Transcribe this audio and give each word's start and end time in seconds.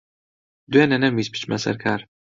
دوێنێ 0.71 0.97
نەمویست 1.03 1.31
بچمە 1.33 1.57
سەر 1.63 1.75
کار. 1.83 2.01